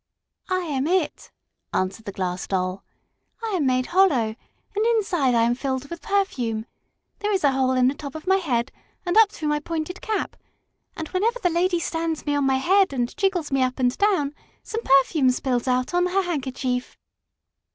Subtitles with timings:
[0.49, 1.31] "I am it,"
[1.73, 2.83] answered the Glass Doll.
[3.43, 4.35] "I am made hollow,
[4.75, 6.65] and inside I am filled with perfume.
[7.19, 8.71] There is a hole in the top of my head
[9.05, 10.35] and up through my pointed cap,
[10.97, 14.33] and whenever the lady stands me on my head and jiggles me up and down
[14.63, 16.97] some perfume spills out on her handkerchief."